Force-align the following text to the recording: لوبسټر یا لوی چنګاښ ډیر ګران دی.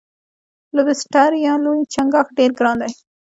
لوبسټر 0.75 1.31
یا 1.45 1.53
لوی 1.63 1.81
چنګاښ 1.93 2.27
ډیر 2.37 2.51
ګران 2.59 2.77
دی. 2.81 2.91